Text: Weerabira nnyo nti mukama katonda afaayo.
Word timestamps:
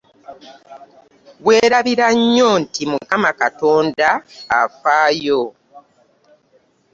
Weerabira 1.45 2.07
nnyo 2.17 2.49
nti 2.63 2.81
mukama 2.91 3.29
katonda 3.41 4.07
afaayo. 4.61 5.41